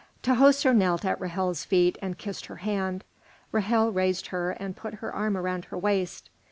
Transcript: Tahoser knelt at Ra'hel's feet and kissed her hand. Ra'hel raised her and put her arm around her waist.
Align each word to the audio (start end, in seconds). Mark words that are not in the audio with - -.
Tahoser 0.23 0.75
knelt 0.75 1.05
at 1.05 1.19
Ra'hel's 1.19 1.63
feet 1.63 1.95
and 2.01 2.17
kissed 2.17 2.47
her 2.47 2.55
hand. 2.55 3.03
Ra'hel 3.53 3.93
raised 3.93 4.25
her 4.33 4.49
and 4.49 4.75
put 4.75 4.95
her 4.95 5.13
arm 5.13 5.37
around 5.37 5.65
her 5.65 5.77
waist. 5.77 6.31